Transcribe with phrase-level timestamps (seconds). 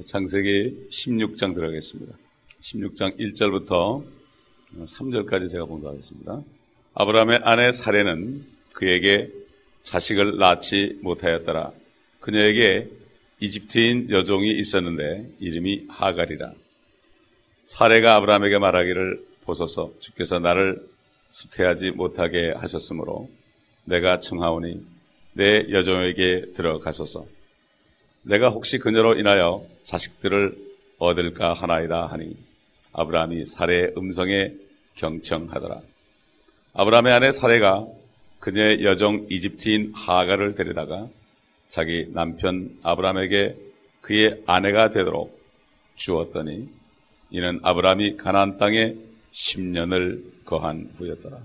[0.00, 2.16] 창세기 16장 들어가겠습니다.
[2.62, 4.02] 16장 1절부터
[4.78, 6.42] 3절까지 제가 봉독하겠습니다.
[6.94, 8.42] 아브라함의 아내 사례는
[8.72, 9.30] 그에게
[9.82, 11.72] 자식을 낳지 못하였더라.
[12.20, 12.88] 그녀에게
[13.40, 16.54] 이집트인 여종이 있었는데 이름이 하갈이라.
[17.66, 20.80] 사례가 아브라함에게 말하기를 보소서 주께서 나를
[21.32, 23.28] 수태하지 못하게 하셨으므로
[23.84, 24.82] 내가 청하오니
[25.34, 27.26] 내 여종에게 들어가소서.
[28.22, 30.56] 내가 혹시 그녀로 인하여 자식들을
[30.98, 32.36] 얻을까 하나이다 하니
[32.92, 34.52] 아브라함이 사례의 음성에
[34.94, 35.80] 경청하더라.
[36.74, 37.86] 아브라함의 아내 사례가
[38.38, 41.08] 그녀의 여종 이집트인 하가를 데려다가
[41.68, 43.56] 자기 남편 아브라함에게
[44.02, 45.40] 그의 아내가 되도록
[45.96, 46.68] 주었더니
[47.30, 48.94] 이는 아브라함이 가나안 땅에
[49.32, 51.38] 10년을 거한 후였더라.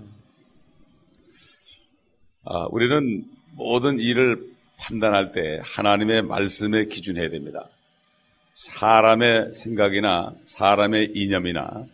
[2.44, 7.66] 아, 우리는 모든 일을 판단할 때 하나님의 말씀에 기준해야 됩니다.
[8.54, 11.86] 사람의 생각이나 사람의 이념이나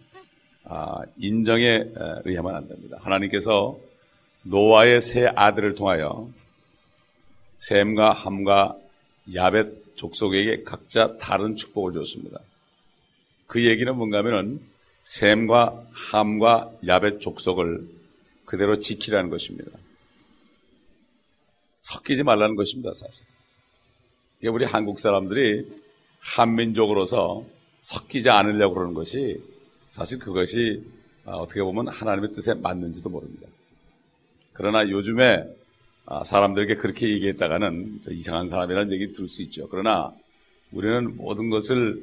[0.64, 1.84] 아, 인정에
[2.24, 2.98] 의하면 안 됩니다.
[3.00, 3.78] 하나님께서
[4.44, 6.28] 노아의 세 아들을 통하여
[7.58, 8.76] 샘과 함과
[9.34, 12.40] 야벳 족속에게 각자 다른 축복을 줬습니다.
[13.46, 14.60] 그 얘기는 뭔가 하면은
[15.02, 17.86] 샘과 함과 야벳 족속을
[18.44, 19.70] 그대로 지키라는 것입니다.
[21.84, 23.24] 섞이지 말라는 것입니다, 사실.
[24.40, 25.68] 이게 우리 한국 사람들이
[26.20, 27.44] 한민족으로서
[27.82, 29.42] 섞이지 않으려고 그러는 것이
[29.90, 30.82] 사실 그것이
[31.26, 33.46] 아, 어떻게 보면 하나님의 뜻에 맞는지도 모릅니다.
[34.54, 35.44] 그러나 요즘에
[36.06, 39.68] 아, 사람들에게 그렇게 얘기했다가는 이상한 사람이라는 얘기 들을 수 있죠.
[39.68, 40.12] 그러나
[40.72, 42.02] 우리는 모든 것을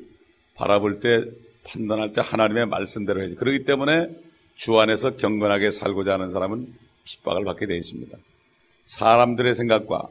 [0.56, 1.26] 바라볼 때
[1.64, 3.36] 판단할 때 하나님의 말씀대로 해야지.
[3.36, 4.10] 그렇기 때문에
[4.56, 6.72] 주 안에서 경건하게 살고자 하는 사람은
[7.04, 8.18] 핍박을 받게 되어 있습니다.
[8.92, 10.10] 사람들의 생각과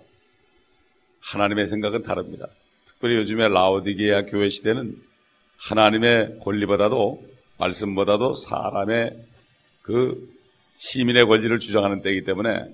[1.21, 2.47] 하나님의 생각은 다릅니다.
[2.87, 4.97] 특별히 요즘에 라오디게아 교회 시대는
[5.59, 7.23] 하나님의 권리보다도
[7.59, 9.13] 말씀보다도 사람의
[9.83, 10.17] 그
[10.77, 12.65] 시민의 권리를 주장하는 때이기 때문에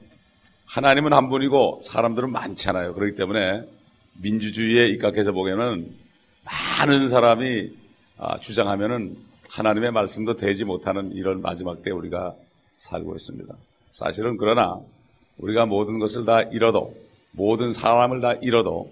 [0.66, 2.94] 하나님은 한 분이고 사람들은 많잖아요.
[2.94, 3.64] 그렇기 때문에
[4.22, 5.90] 민주주의에 입각해서 보기에는
[6.44, 7.70] 많은 사람이
[8.18, 9.16] 아, 주장하면은
[9.48, 12.34] 하나님의 말씀도 되지 못하는 이런 마지막 때 우리가
[12.76, 13.52] 살고 있습니다.
[13.90, 14.78] 사실은 그러나
[15.38, 16.94] 우리가 모든 것을 다 잃어도
[17.32, 18.90] 모든 사람을 다 잃어도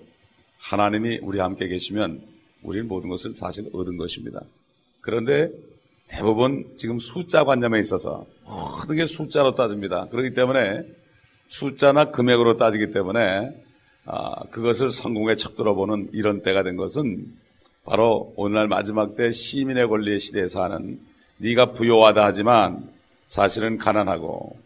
[0.58, 2.22] 하나님이 우리 함께 계시면
[2.62, 4.40] 우리는 모든 것을 사실 얻은 것입니다.
[5.00, 5.50] 그런데
[6.08, 10.06] 대부분 지금 숫자 관념에 있어서 모든 게 숫자로 따집니다.
[10.08, 10.84] 그렇기 때문에
[11.48, 13.50] 숫자나 금액으로 따지기 때문에
[14.06, 17.26] 아, 그것을 성공의 척도로 보는 이런 때가 된 것은
[17.84, 20.98] 바로 오늘날 마지막 때 시민의 권리의 시대에 사는
[21.38, 22.88] 네가 부요하다 하지만
[23.28, 24.58] 사실은 가난하고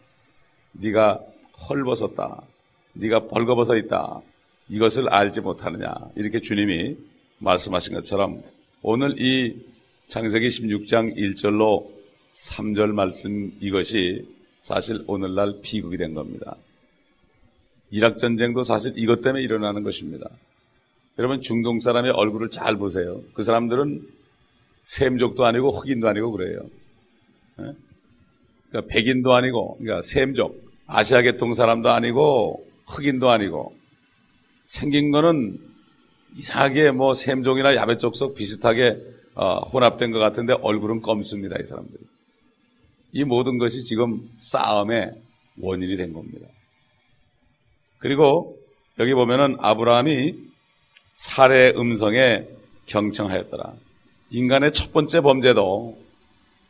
[0.73, 1.19] 네가
[1.67, 2.41] 헐벗었다.
[2.93, 4.21] 네가 벌거벗어 있다.
[4.69, 5.93] 이것을 알지 못하느냐.
[6.15, 6.97] 이렇게 주님이
[7.39, 8.41] 말씀하신 것처럼
[8.81, 9.55] 오늘 이
[10.07, 11.87] 창세기 16장 1절로
[12.35, 14.27] 3절 말씀 이것이
[14.61, 16.55] 사실 오늘날 비극이 된 겁니다.
[17.91, 20.29] 이락 전쟁도 사실 이것 때문에 일어나는 것입니다.
[21.17, 23.21] 여러분 중동 사람의 얼굴을 잘 보세요.
[23.33, 24.01] 그 사람들은
[24.85, 26.61] 샘족도 아니고 흑인도 아니고 그래요.
[27.59, 27.73] 예?
[28.69, 33.75] 그러니까 백인도 아니고 그러니까 샘족 아시아 계통 사람도 아니고 흑인도 아니고
[34.65, 35.57] 생긴 거는
[36.35, 38.97] 이상하게 뭐 샘종이나 야베족속 비슷하게
[39.35, 42.03] 어, 혼합된 것 같은데 얼굴은 검습니다 이 사람들이.
[43.11, 45.11] 이 모든 것이 지금 싸움의
[45.61, 46.47] 원인이 된 겁니다.
[47.99, 48.57] 그리고
[48.99, 50.35] 여기 보면은 아브라함이
[51.15, 52.45] 살해 음성에
[52.87, 53.73] 경청하였더라.
[54.31, 55.97] 인간의 첫 번째 범죄도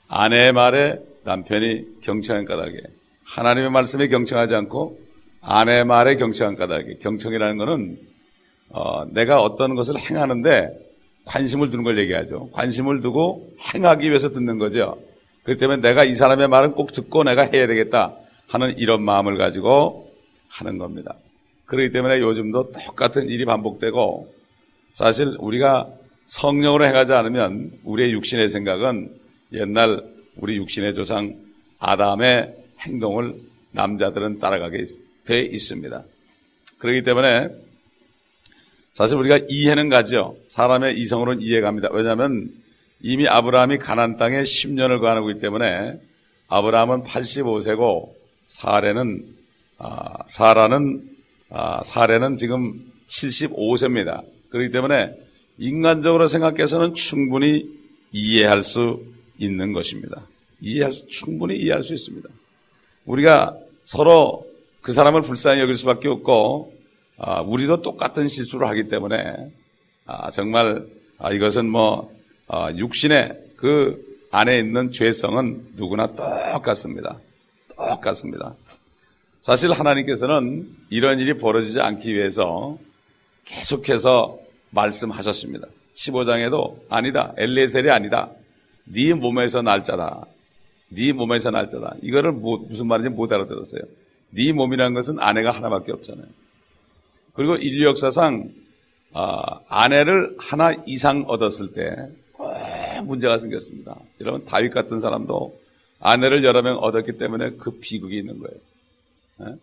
[0.07, 2.98] 아내의 말에 남편이 경청한 까닭에
[3.29, 4.99] 하나님의 말씀에 경청하지 않고
[5.41, 7.97] 아내 말에 경청한 까닭에 경청이라는 것은
[8.69, 10.69] 어, 내가 어떤 것을 행하는데
[11.25, 12.49] 관심을 두는 걸 얘기하죠.
[12.51, 14.97] 관심을 두고 행하기 위해서 듣는 거죠.
[15.43, 18.15] 그렇기 때문에 내가 이 사람의 말은 꼭 듣고 내가 해야 되겠다
[18.47, 20.11] 하는 이런 마음을 가지고
[20.49, 21.15] 하는 겁니다.
[21.65, 24.33] 그렇기 때문에 요즘도 똑같은 일이 반복되고
[24.93, 25.87] 사실 우리가
[26.25, 29.09] 성령으로 행하지 않으면 우리의 육신의 생각은
[29.53, 30.03] 옛날
[30.35, 31.35] 우리 육신의 조상
[31.79, 33.35] 아담의 행동을
[33.71, 34.83] 남자들은 따라가게
[35.25, 36.03] 돼 있습니다.
[36.79, 37.49] 그렇기 때문에
[38.93, 40.35] 사실 우리가 이해는 가죠.
[40.47, 41.89] 사람의 이성으로는 이해갑니다.
[41.91, 42.51] 왜냐하면
[43.01, 45.99] 이미 아브라함이 가난 땅에 10년을 거하고 있기 때문에
[46.47, 48.09] 아브라함은 85세고
[48.45, 49.23] 사례는
[49.77, 51.09] 아, 사라는
[51.49, 54.23] 아, 사례는 지금 75세입니다.
[54.49, 55.15] 그렇기 때문에
[55.57, 57.69] 인간적으로 생각해서는 충분히
[58.11, 59.01] 이해할 수
[59.37, 60.25] 있는 것입니다.
[60.61, 62.27] 이해할 수, 충분히 이해할 수 있습니다.
[63.05, 64.45] 우리가 서로
[64.81, 66.71] 그 사람을 불쌍히 여길 수밖에 없고
[67.17, 69.51] 아, 우리도 똑같은 실수를 하기 때문에
[70.05, 70.85] 아, 정말
[71.17, 72.11] 아, 이것은 뭐
[72.47, 74.01] 아, 육신의 그
[74.31, 77.17] 안에 있는 죄성은 누구나 똑같습니다.
[77.75, 78.53] 똑같습니다.
[79.41, 82.77] 사실 하나님께서는 이런 일이 벌어지지 않기 위해서
[83.45, 84.37] 계속해서
[84.71, 85.67] 말씀하셨습니다.
[85.95, 87.33] 15장에도 아니다.
[87.37, 88.29] 엘레셀이 아니다.
[88.85, 90.25] 네 몸에서 날짜다.
[90.89, 91.95] 네 몸에서 날짜다.
[92.01, 93.81] 이거를 뭐, 무슨 말인지 못 알아들었어요.
[94.31, 96.27] 네 몸이라는 것은 아내가 하나밖에 없잖아요.
[97.33, 98.49] 그리고 인류 역사상
[99.13, 101.95] 아, 아내를 하나 이상 얻었을 때
[103.05, 103.97] 문제가 생겼습니다.
[104.21, 105.57] 여러분 다윗 같은 사람도
[105.99, 108.57] 아내를 여러 명 얻었기 때문에 그 비극이 있는 거예요.
[109.37, 109.55] 네?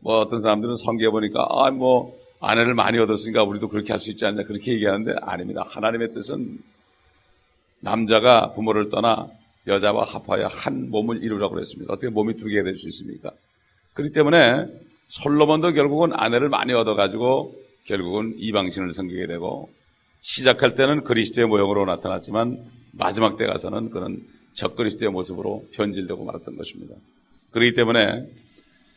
[0.00, 4.26] 뭐 어떤 사람들은 성경에 보니까 아 뭐 아내를 많이 얻었으니까 우리도 그렇게 할 수 있지
[4.26, 5.64] 않냐 그렇게 얘기하는데 아닙니다.
[5.68, 6.58] 하나님의 뜻은
[7.80, 9.28] 남자가 부모를 떠나
[9.66, 11.92] 여자와 합하여 한 몸을 이루라고 그랬습니다.
[11.92, 13.30] 어떻게 몸이 두 개가 될 수 있습니까?
[13.94, 14.66] 그렇기 때문에
[15.08, 17.54] 솔로몬도 결국은 아내를 많이 얻어가지고
[17.84, 19.70] 결국은 이방신을 섬기게 되고
[20.20, 22.58] 시작할 때는 그리스도의 모형으로 나타났지만
[22.92, 26.94] 마지막 때 가서는 그는 적그리스도의 모습으로 변질되고 말았던 것입니다.
[27.52, 28.26] 그렇기 때문에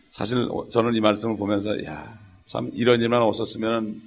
[0.09, 4.01] 사실 저는 이 말씀을 보면서 야, 참 이런 일만 없었으면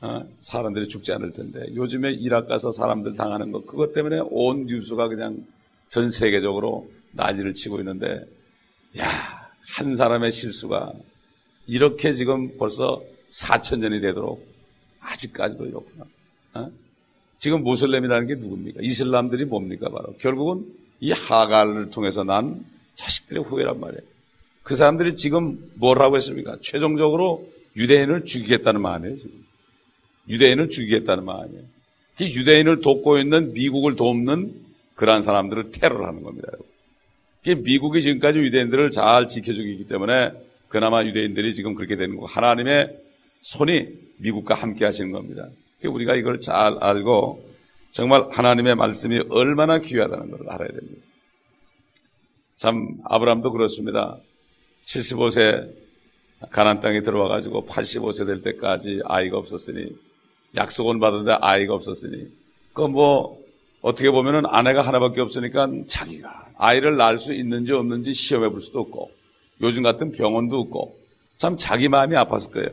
[0.00, 2.16] 어, 사람들이 죽지 않을 텐데 요즘에
[2.48, 5.44] 가서 사람들 당하는 것 그것 때문에 온 뉴스가 그냥
[5.88, 8.26] 전 세계적으로 난리를 치고 있는데
[8.98, 10.92] 야, 한 사람의 실수가
[11.66, 14.46] 이렇게 지금 벌써 4천 년이 되도록
[15.00, 16.04] 아직까지도 이렇구나.
[16.54, 16.70] 어?
[17.38, 18.80] 지금 무슬림이라는 게 누굽니까?
[18.82, 19.88] 이슬람들이 뭡니까?
[19.90, 20.66] 바로 결국은
[21.00, 24.00] 이 하갈을 통해서 난 자식들의 후예란 말이에요.
[24.62, 26.56] 그 사람들이 지금 뭐라고 했습니까?
[26.60, 27.46] 최종적으로
[27.76, 29.16] 유대인을 죽이겠다는 마음이에요.
[29.16, 29.44] 지금.
[30.28, 31.62] 유대인을 죽이겠다는 마음이에요.
[32.20, 34.65] 이 유대인을 돕고 있는 미국을 돕는
[34.96, 36.48] 그러한 사람들을 테러하는 겁니다.
[37.62, 40.32] 미국이 지금까지 유대인들을 잘 지켜주기 때문에
[40.68, 42.90] 그나마 유대인들이 지금 그렇게 되는 거고 하나님의
[43.42, 43.86] 손이
[44.18, 45.48] 미국과 함께 하시는 겁니다.
[45.84, 47.46] 우리가 이걸 잘 알고
[47.92, 51.06] 정말 하나님의 말씀이 얼마나 귀하다는 것을 알아야 됩니다.
[52.56, 54.18] 참 아브라함도 그렇습니다.
[54.84, 55.72] 75세
[56.50, 59.96] 가난 땅에 들어와 가지고 85세 될 때까지 아이가 없었으니
[60.56, 62.28] 약속은 받았는데 아이가 없었으니
[62.72, 63.45] 그뭐
[63.82, 69.10] 어떻게 보면은 아내가 하나밖에 없으니까 자기가 아이를 낳을 수 있는지 없는지 시험해 볼 수도 없고
[69.62, 70.96] 요즘 같은 병원도 없고
[71.36, 72.68] 참 자기 마음이 아팠을 거예요.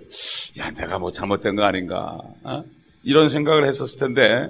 [0.59, 2.17] 야, 내가 뭐 잘못된 거 아닌가.
[2.43, 2.63] 어?
[3.03, 4.49] 이런 생각을 했었을 텐데,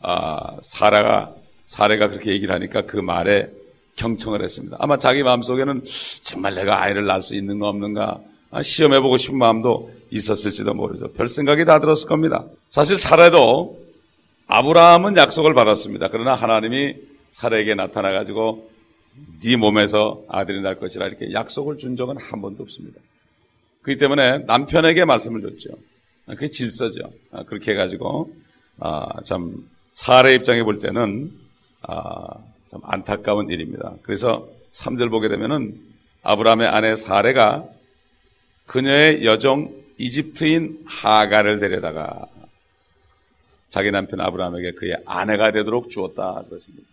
[0.00, 1.34] 아, 사라가,
[1.66, 3.48] 사례가 그렇게 얘기를 하니까 그 말에
[3.96, 4.78] 경청을 했습니다.
[4.80, 5.84] 아마 자기 마음속에는
[6.22, 8.20] 정말 내가 아이를 낳을 수 있는가 없는가
[8.50, 11.12] 아, 시험해보고 싶은 마음도 있었을지도 모르죠.
[11.12, 12.44] 별 생각이 다 들었을 겁니다.
[12.70, 13.78] 사실 사례도
[14.50, 16.08] 아브라함은 약속을 받았습니다.
[16.08, 16.96] 그러나 하나님이
[17.30, 18.68] 사례에게 나타나 가지고
[19.42, 23.00] 네 몸에서 아들이 날 것이라 이렇게 약속을 준 적은 한 번도 없습니다.
[23.82, 25.70] 그렇기 때문에 남편에게 말씀을 줬죠.
[26.26, 27.12] 그게 질서죠.
[27.30, 28.32] 아, 그렇게 해가지고
[28.80, 31.30] 아, 참 사례 입장에 볼 때는
[31.82, 32.34] 아,
[32.66, 33.94] 참 안타까운 일입니다.
[34.02, 35.76] 그래서 3절 보게 되면은
[36.22, 37.66] 아브라함의 아내 사례가
[38.66, 42.26] 그녀의 여종 이집트인 하가를 데려다가
[43.70, 46.86] 자기 남편 아브라함에게 그의 아내가 되도록 주었다 그렇습니다.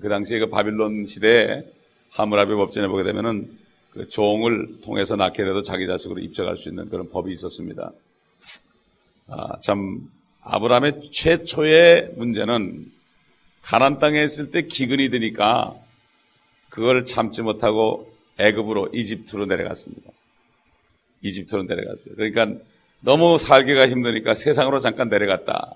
[0.00, 1.64] 그 당시에 그 바빌론 시대에
[2.10, 3.50] 하무라비 법전에 보게 되면은
[3.92, 7.92] 그 종을 통해서 낳게 돼도 자기 자식으로 입적할 수 있는 그런 법이 있었습니다.
[9.26, 10.08] 아, 참
[10.42, 12.86] 아브라함의 최초의 문제는
[13.62, 15.74] 가난 땅에 있을 때 기근이 드니까
[16.70, 20.10] 그걸 참지 못하고 애굽으로 이집트로 내려갔습니다.
[21.22, 22.14] 이집트로 내려갔어요.
[22.14, 22.62] 그러니까
[23.00, 25.74] 너무 살기가 힘드니까 세상으로 잠깐 내려갔다.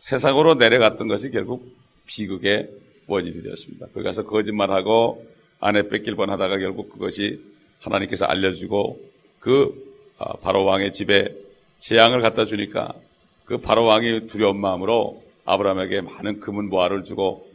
[0.00, 1.76] 세상으로 내려갔던 것이 결국
[2.06, 2.68] 비극의
[3.06, 3.86] 원인이 되었습니다.
[3.94, 5.24] 거기 가서 거짓말하고
[5.60, 7.40] 아내 뺏길 뻔하다가 결국 그것이
[7.80, 8.98] 하나님께서 알려주고
[9.38, 9.72] 그
[10.18, 11.34] 아, 바로 왕의 집에
[11.78, 12.94] 재앙을 갖다 주니까
[13.44, 17.48] 그 바로 왕이 두려운 마음으로 아브라함에게 많은 금은 보화를 주고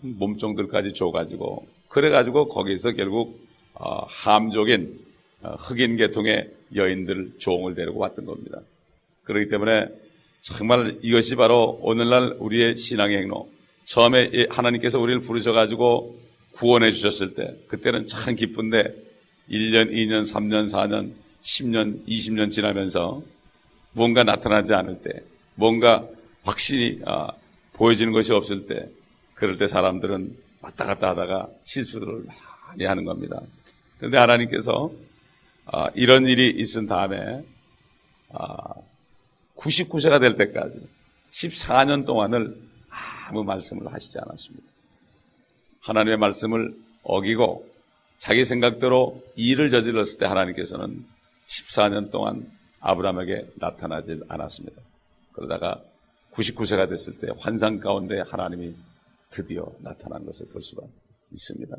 [0.00, 3.40] 몸종들까지 줘가지고 그래가지고 거기서 결국
[3.74, 4.98] 아, 함족인
[5.42, 8.60] 아, 흑인 계통의 여인들 종을 데리고 왔던 겁니다.
[9.24, 9.86] 그렇기 때문에
[10.40, 13.48] 정말 이것이 바로 오늘날 우리의 신앙의 행로.
[13.84, 16.18] 처음에 하나님께서 우리를 부르셔가지고
[16.52, 18.82] 구원해 주셨을 때 그때는 참 기쁜데
[19.50, 23.22] 1년, 2년, 3년, 4년, 10년, 20년 지나면서
[23.92, 25.22] 뭔가 나타나지 않을 때
[25.54, 26.06] 뭔가
[26.44, 27.32] 확실히 아,
[27.74, 28.88] 보여지는 것이 없을 때
[29.34, 32.24] 그럴 때 사람들은 왔다 갔다 하다가 실수를
[32.68, 33.40] 많이 하는 겁니다.
[33.98, 34.90] 그런데 하나님께서
[35.66, 37.44] 아, 이런 일이 있은 다음에
[38.30, 38.74] 아,
[39.58, 40.80] 99세가 될 때까지
[41.30, 42.56] 14년 동안을
[43.28, 44.66] 아무 말씀을 하시지 않았습니다.
[45.80, 47.68] 하나님의 말씀을 어기고
[48.16, 51.04] 자기 생각대로 일을 저질렀을 때 하나님께서는
[51.46, 52.50] 14년 동안
[52.80, 54.80] 아브라함에게 나타나질 않았습니다.
[55.32, 55.80] 그러다가
[56.32, 58.74] 99세가 됐을 때 환상 가운데 하나님이
[59.30, 60.82] 드디어 나타난 것을 볼 수가
[61.32, 61.76] 있습니다.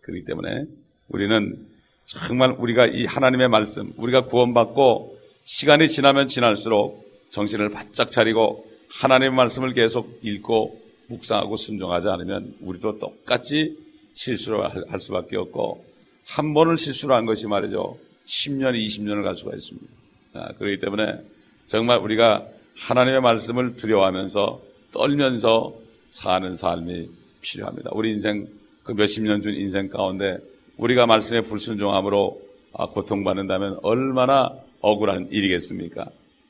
[0.00, 0.64] 그렇기 때문에
[1.08, 1.66] 우리는
[2.06, 7.04] 정말 우리가 이 하나님의 말씀, 우리가 구원받고 시간이 지나면 지날수록
[7.34, 8.64] 정신을 바짝 차리고
[9.00, 13.76] 하나님의 말씀을 계속 읽고 묵상하고 순종하지 않으면 우리도 똑같이
[14.14, 15.84] 실수를 할 수밖에 없고
[16.26, 17.98] 한 번을 실수를 한 것이 말이죠.
[18.26, 19.88] 10년, 20년을 갈 수가 있습니다.
[20.34, 21.18] 아, 그렇기 때문에
[21.66, 24.60] 정말 우리가 하나님의 말씀을 두려워하면서
[24.92, 25.74] 떨면서
[26.10, 27.08] 사는 삶이
[27.40, 27.90] 필요합니다.
[27.94, 28.46] 우리 인생
[28.84, 30.38] 그 몇십 년 준 인생 가운데
[30.76, 32.40] 우리가 말씀에 불순종함으로
[32.74, 34.50] 아, 고통받는다면 얼마나
[34.80, 36.06] 억울한 일이겠습니까?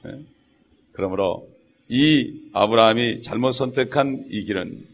[0.09, 0.34] 예?
[0.95, 1.49] 그러므로
[1.89, 4.87] 이 아브라함이 잘못 선택한 이 길은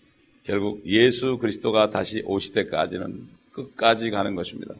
[0.42, 4.74] 결국 예수 그리스도가 다시 오실 때까지는 끝까지 가는 것입니다.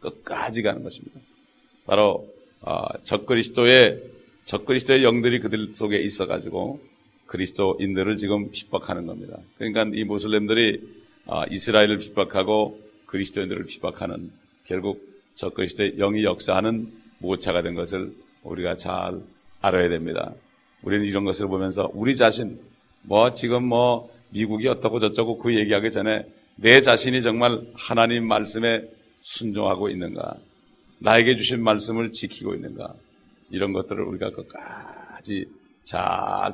[0.00, 1.20] 끝까지 가는 것입니다.
[1.84, 2.26] 바로
[2.62, 4.02] 아, 적그리스도의
[4.44, 6.80] 적그리스도의 영들이 그들 속에 있어 가지고
[7.26, 9.38] 그리스도인들을 지금 핍박하는 겁니다.
[9.58, 10.80] 그러니까 이 모슬렘들이
[11.26, 14.30] 아, 이스라엘을 핍박하고 그리스도인들을 핍박하는
[14.64, 18.12] 결국 적그리스도의 영이 역사하는 모차가 된 것을
[18.42, 19.20] 우리가 잘
[19.60, 20.32] 알아야 됩니다.
[20.82, 22.58] 우리는 이런 것을 보면서 우리 자신
[23.02, 28.84] 뭐 지금 뭐 미국이 어떻고 저쩌고 그 얘기하기 전에 내 자신이 정말 하나님 말씀에
[29.20, 30.36] 순종하고 있는가
[30.98, 32.94] 나에게 주신 말씀을 지키고 있는가
[33.50, 35.46] 이런 것들을 우리가 끝까지
[35.84, 36.00] 잘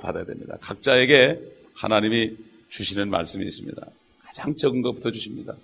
[0.00, 0.56] 받아야 됩니다.
[0.60, 1.38] 각자에게
[1.74, 2.36] 하나님이
[2.68, 3.86] 주시는 말씀이 있습니다.
[4.24, 5.54] 가장 적은 것부터 주십니다.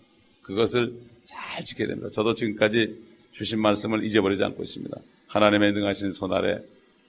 [0.42, 0.92] 그것을
[1.24, 2.10] 잘 지켜야 됩니다.
[2.10, 2.98] 저도 지금까지
[3.32, 4.96] 주신 말씀을 잊어버리지 않고 있습니다.
[5.28, 6.58] 하나님의 능하신 손 아래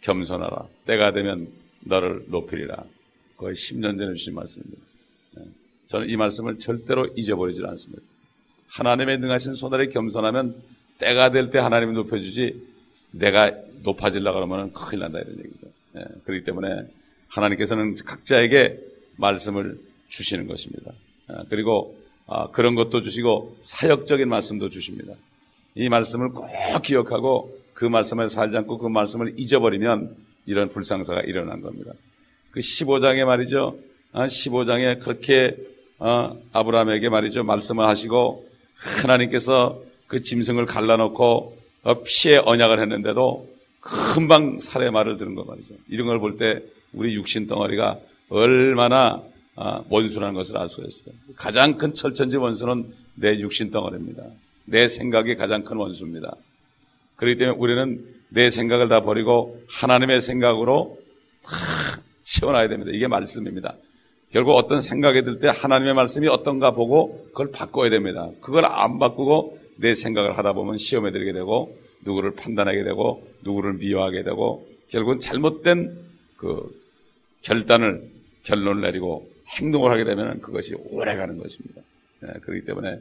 [0.04, 0.68] 겸손하라.
[0.86, 1.48] 때가 되면
[1.82, 2.84] 너를 높이리라.
[3.38, 4.82] 거의 10년 전에 주신 말씀입니다.
[5.36, 5.44] 네.
[5.88, 8.02] 저는 이 말씀을 절대로 잊어버리지 않습니다.
[8.70, 10.56] 하나님의 능하신 손 아래 겸손하면
[11.00, 12.62] 때가 될 때 하나님이 높여주지
[13.12, 13.52] 내가
[13.84, 15.68] 높아질라 그러면 큰일 난다 이런 얘기죠.
[15.94, 16.04] 네.
[16.26, 16.88] 그렇기 때문에
[17.30, 18.78] 하나님께서는 각자에게
[19.18, 19.80] 말씀을
[20.10, 20.92] 주시는 것입니다.
[21.30, 21.36] 네.
[21.50, 25.14] 그리고 아, 그런 것도 주시고 사역적인 말씀도 주십니다.
[25.76, 26.48] 이 말씀을 꼭
[26.84, 31.92] 기억하고 그 말씀을 살지 않고 그 말씀을 잊어버리면 이런 불상사가 일어난 겁니다.
[32.52, 33.76] 그 15장에 말이죠.
[34.14, 35.54] 15장에 아, 그렇게
[36.00, 37.44] 어, 아브라함에게 말이죠.
[37.44, 38.48] 말씀을 하시고
[39.02, 43.50] 하나님께서 그 짐승을 갈라놓고 어, 피해 언약을 했는데도
[43.82, 45.74] 금방 살해 말을 들은 거 말이죠.
[45.90, 46.64] 이런 걸 볼 때
[46.94, 48.00] 우리 육신 덩어리가
[48.30, 49.22] 얼마나
[49.58, 51.14] 아, 원수라는 것을 알 수가 있어요.
[51.36, 54.24] 가장 큰 철천지 원수는 내 육신 덩어리입니다.
[54.64, 56.34] 내 생각이 가장 큰 원수입니다.
[57.16, 60.98] 그렇기 때문에 우리는 내 생각을 다 버리고 하나님의 생각으로
[62.24, 62.92] 채워놔야 됩니다.
[62.94, 63.76] 이게 말씀입니다.
[64.32, 68.30] 결국 어떤 생각이 들 때 하나님의 말씀이 어떤가 보고 그걸 바꿔야 됩니다.
[68.42, 74.24] 그걸 안 바꾸고 내 생각을 하다 보면 시험에 들게 되고 누구를 판단하게 되고 누구를 미워하게
[74.24, 75.96] 되고 결국은 잘못된
[76.38, 76.82] 그
[77.44, 78.10] 결단을
[78.44, 79.30] 결론을 내리고
[79.60, 81.82] 행동을 하게 되면 그것이 오래 가는 것입니다.
[82.22, 83.00] 네, 그렇기 때문에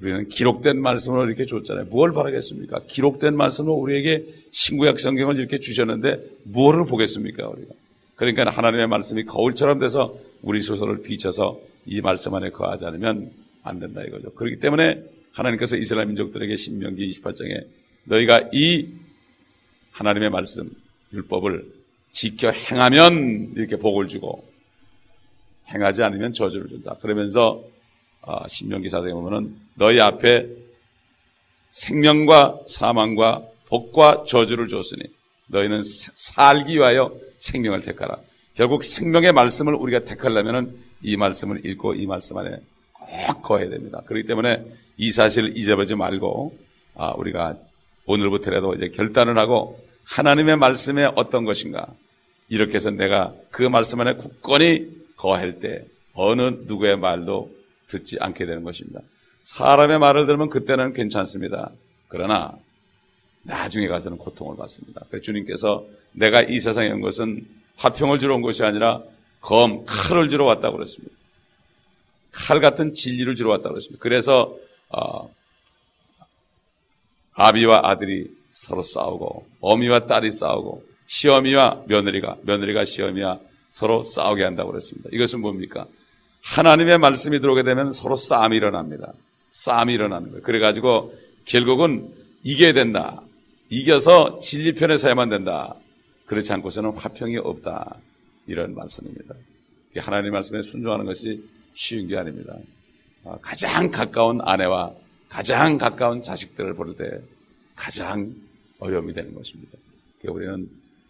[0.00, 1.86] 우리는 기록된 말씀을 이렇게 줬잖아요.
[1.86, 2.82] 무엇을 바라겠습니까?
[2.88, 7.74] 기록된 말씀을 우리에게 신구약 성경을 이렇게 주셨는데 무엇을 보겠습니까, 우리가?
[8.16, 13.30] 그러니까 하나님의 말씀이 거울처럼 돼서 우리 소설을 비춰서 이 말씀 안에 거하지 않으면
[13.62, 14.32] 안 된다 이거죠.
[14.32, 17.64] 그렇기 때문에 하나님께서 이스라엘 민족들에게 신명기 28장에
[18.04, 18.88] 너희가 이
[19.92, 20.70] 하나님의 말씀,
[21.12, 21.64] 율법을
[22.12, 24.44] 지켜 행하면 이렇게 복을 주고
[25.68, 26.96] 행하지 않으면 저주를 준다.
[27.00, 27.64] 그러면서
[28.22, 30.46] 아, 신명기 사장에 보면은 너희 앞에
[31.70, 35.02] 생명과 사망과 복과 저주를 줬으니
[35.48, 38.18] 너희는 살기 위하여 생명을 택하라.
[38.54, 42.56] 결국 생명의 말씀을 우리가 택하려면은 이 말씀을 읽고 이 말씀 안에
[42.92, 44.02] 꼭 거해야 됩니다.
[44.06, 44.62] 그렇기 때문에
[44.98, 46.56] 이 사실을 잊어버리지 말고
[46.94, 47.56] 아, 우리가
[48.06, 51.86] 오늘부터라도 이제 결단을 하고 하나님의 말씀에 어떤 것인가
[52.48, 54.86] 이렇게 해서 내가 그 말씀 안에 굳건히
[55.16, 57.50] 거할 때 어느 누구의 말도
[57.92, 59.00] 듣지 않게 되는 것입니다.
[59.42, 61.70] 사람의 말을 들으면 그때는 괜찮습니다.
[62.08, 62.56] 그러나
[63.42, 65.02] 나중에 가서는 고통을 받습니다.
[65.08, 67.46] 그래서 주님께서 내가 이 세상에 온 것은
[67.76, 69.02] 화평을 주러 온 것이 아니라
[69.40, 71.14] 검, 칼을 주러 왔다고 그랬습니다.
[72.30, 74.00] 칼 같은 진리를 주러 왔다고 그랬습니다.
[74.00, 74.56] 그래서
[74.88, 75.30] 어,
[77.34, 85.08] 아비와 아들이 서로 싸우고 어미와 딸이 싸우고 시어미와 며느리가 며느리가 시어미와 서로 싸우게 한다고 그랬습니다.
[85.12, 85.86] 이것은 뭡니까?
[86.42, 89.12] 하나님의 말씀이 들어오게 되면 서로 싸움이 일어납니다.
[89.50, 90.42] 싸움이 일어나는 거예요.
[90.42, 92.08] 그래가지고 결국은
[92.42, 93.22] 이겨야 된다.
[93.70, 95.74] 이겨서 진리 편에 서야만 된다.
[96.26, 97.96] 그렇지 않고서는 화평이 없다.
[98.46, 99.34] 이런 말씀입니다.
[99.98, 101.42] 하나님 말씀에 순종하는 것이
[101.74, 102.54] 쉬운 게 아닙니다.
[103.24, 104.92] 아, 가장 가까운 아내와
[105.28, 107.20] 가장 가까운 자식들을 볼때
[107.76, 108.34] 가장
[108.78, 109.78] 어려움이 되는 것입니다.
[110.24, 110.68] 우리는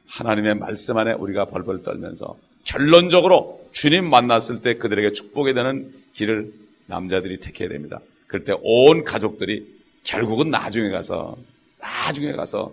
[0.09, 2.37] 하나님의 말씀 안에 우리가 벌벌 떨면서
[2.73, 6.53] 결론적으로 주님 만났을 때 그들에게 축복이 되는 길을
[6.87, 8.01] 남자들이 택해야 됩니다.
[8.27, 9.67] 그럴 때 온 가족들이
[10.05, 11.37] 결국은 나중에 가서
[11.79, 12.73] 나중에 가서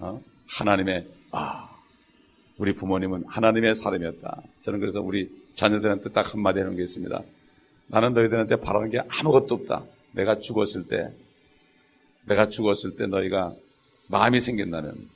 [0.00, 0.20] 어?
[0.48, 1.68] 하나님의 아
[2.56, 4.42] 우리 부모님은 하나님의 사람이었다.
[4.60, 7.22] 저는 그래서 우리 자녀들한테 딱 한마디 하는 게 있습니다.
[7.86, 9.84] 나는 너희들한테 바라는 게 아무것도 없다.
[10.12, 11.10] 내가 죽었을 때,
[12.24, 13.52] 내가 죽었을 때 너희가
[14.08, 15.08] 마음이 생긴다면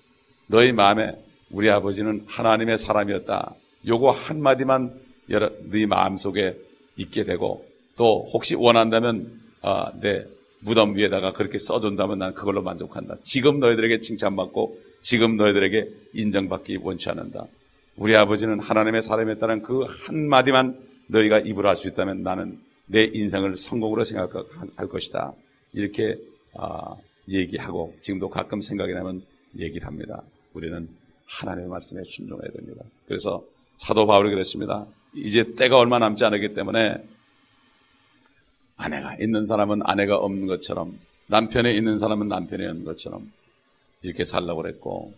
[0.46, 1.12] 너희 마음에
[1.50, 3.54] 우리 아버지는 하나님의 사람이었다.
[3.86, 4.92] 요거 한마디만
[5.30, 6.56] 여러, 너희 마음속에
[6.96, 7.64] 있게 되고
[7.96, 9.30] 또 혹시 원한다면
[9.62, 10.24] 아, 내
[10.60, 13.16] 무덤 위에다가 그렇게 써둔다면 난 그걸로 만족한다.
[13.22, 17.46] 지금 너희들에게 칭찬받고 지금 너희들에게 인정받기 원치 않는다.
[17.96, 24.04] 우리 아버지는 하나님의 사람이었다는 그 한마디만 너희가 입으로 할 수 있다면 나는 내 인생을 성공으로
[24.04, 25.32] 생각할 것이다.
[25.72, 26.16] 이렇게
[26.54, 26.94] 아,
[27.28, 29.22] 얘기하고 지금도 가끔 생각이 나면
[29.58, 30.22] 얘기를 합니다.
[30.54, 30.88] 우리는
[31.26, 32.84] 하나님의 말씀에 순종해야 됩니다.
[33.06, 33.42] 그래서
[33.76, 34.86] 사도 바울이 그랬습니다.
[35.14, 36.96] 이제 때가 얼마 남지 않았기 때문에
[38.76, 43.30] 아내가 있는 사람은 아내가 없는 것처럼 남편에 있는 사람은 남편이 없는 것처럼
[44.02, 45.14] 이렇게 살라고 그랬고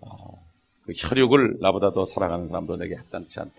[0.00, 0.42] 어,
[0.84, 3.54] 그 혈육을 나보다 더 사랑하는 사람도 내게 합당치 않다.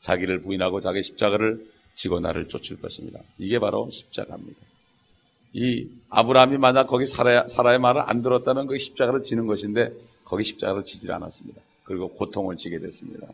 [0.00, 3.20] 자기를 부인하고 자기 십자가를 지고 나를 쫓을 것입니다.
[3.38, 4.60] 이게 바로 십자가입니다.
[5.54, 9.92] 이 아브라함이 만약 거기 사라의, 사라의 말을 안 들었다면 그 십자가를 지는 것인데
[10.24, 11.60] 거기 십자가를 지질 않았습니다.
[11.84, 13.26] 그리고 고통을 지게 됐습니다.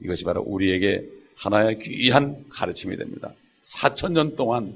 [0.00, 1.04] 이것이 바로 우리에게
[1.36, 3.32] 하나의 귀한 가르침이 됩니다.
[3.64, 4.74] 4천 년 동안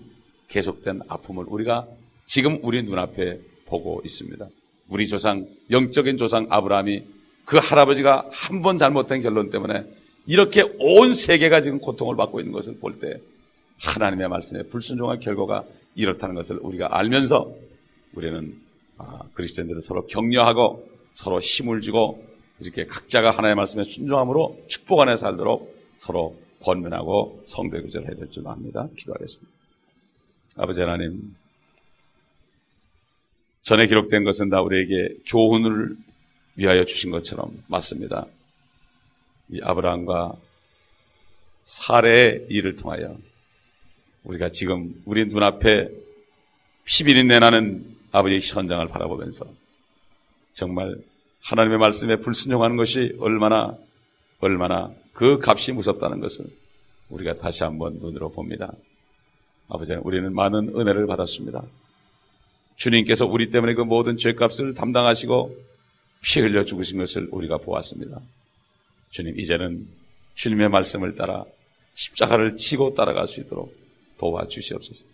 [0.49, 1.87] 계속된 아픔을 우리가
[2.26, 4.49] 지금 우리 눈앞에 보고 있습니다.
[4.88, 7.02] 우리 조상, 영적인 조상 아브라함이
[7.45, 9.85] 그 할아버지가 한 번 잘못된 결론 때문에
[10.26, 13.21] 이렇게 온 세계가 지금 고통을 받고 있는 것을 볼 때
[13.83, 15.64] 하나님의 말씀에 불순종한 결과가
[15.95, 17.50] 이렇다는 것을 우리가 알면서
[18.12, 18.55] 우리는
[18.99, 22.23] 아, 그리스도인들을 서로 격려하고 서로 힘을 주고
[22.61, 28.88] 이렇게 각자가 하나님의 말씀에 순종함으로 축복 안에 살도록 서로 권면하고 성대 구절해야 될 줄 압니다.
[28.97, 29.50] 기도하겠습니다.
[30.57, 31.35] 아버지 하나님,
[33.62, 35.96] 전에 기록된 것은 다 우리에게 교훈을
[36.57, 38.27] 위하여 주신 것처럼 맞습니다.
[39.49, 40.35] 이 아브라함과
[41.64, 43.16] 사례의 일을 통하여
[44.25, 45.88] 우리가 지금 우리 눈앞에
[46.85, 49.46] 피비린 내 나는 아버지의 현장을 바라보면서
[50.53, 50.96] 정말
[51.42, 53.74] 하나님의 말씀에 불순종하는 것이 얼마나
[54.40, 56.46] 얼마나 그 값이 무섭다는 것을
[57.11, 58.72] 우리가 다시 한번 눈으로 봅니다.
[59.68, 61.62] 아버지, 우리는 많은 은혜를 받았습니다.
[62.76, 65.57] 주님께서 우리 때문에 그 모든 죄값을 담당하시고
[66.22, 68.20] 피 흘려 죽으신 것을 우리가 보았습니다.
[69.11, 69.87] 주님, 이제는
[70.35, 71.44] 주님의 말씀을 따라
[71.94, 73.76] 십자가를 치고 따라갈 수 있도록
[74.18, 75.05] 도와주시옵소서.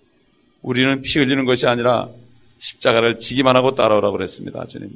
[0.62, 2.08] 우리는 피 흘리는 것이 아니라
[2.58, 4.64] 십자가를 지기만 하고 따라오라고 그랬습니다.
[4.66, 4.90] 주님.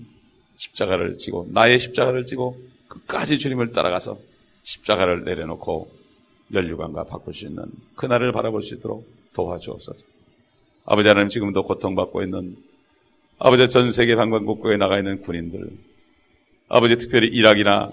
[0.60, 4.18] 십자가를 지고, 나의 십자가를 지고, 끝까지 주님을 따라가서
[4.62, 5.90] 십자가를 내려놓고
[6.48, 7.64] 멸류관과 바꿀 수 있는
[7.96, 10.08] 그날을 바라볼 수 있도록 도와주옵소서.
[10.84, 12.56] 아버지 하나님 지금도 고통받고 있는
[13.38, 15.70] 아버지 전 세계 방방곡곡에 나가 있는 군인들,
[16.68, 17.90] 아버지 특별히 이락이나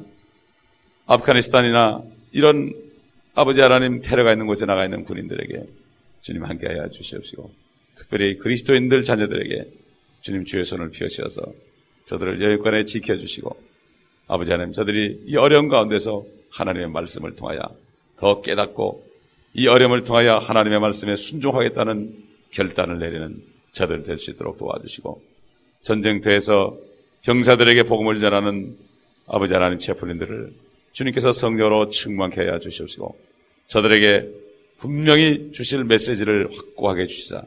[1.06, 2.02] 아프가니스탄이나
[2.34, 2.74] 이런
[3.34, 5.64] 아버지 하나님 테러가 있는 곳에 나가 있는 군인들에게
[6.22, 7.50] 주님 함께하여 주시옵시고
[7.96, 9.72] 특별히 그리스도인들 자녀들에게
[10.22, 11.42] 주님 주의 손을 펴시어서
[12.08, 13.56] 저들을 여유권에 지켜주시고
[14.28, 17.60] 아버지 하나님 저들이 이 어려운 가운데서 하나님의 말씀을 통하여
[18.18, 19.06] 더 깨닫고
[19.54, 22.14] 이 어려움을 통하여 하나님의 말씀에 순종하겠다는
[22.52, 23.42] 결단을 내리는
[23.72, 25.22] 저들 될 수 있도록 도와주시고
[25.84, 26.78] 전쟁터에서
[27.24, 28.76] 병사들에게 복음을 전하는
[29.28, 30.54] 아버지 하나님 체포린들을
[30.94, 33.18] 주님께서 성녀로 충만케 하여 주시옵시고
[33.68, 34.28] 저들에게
[34.80, 37.44] 분명히 주실 메시지를 확고하게 주시자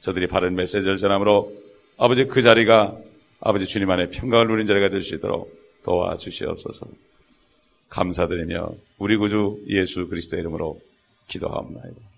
[0.00, 1.52] 저들이 바른 메시지를 전함으로
[1.96, 2.96] 아버지 그 자리가
[3.40, 5.50] 아버지 주님 안에 평강을 누린 자리가 될 수 있도록
[5.84, 6.86] 도와주시옵소서.
[7.88, 10.80] 감사드리며 우리 구주 예수 그리스도 이름으로.
[11.48, 12.09] 아멘.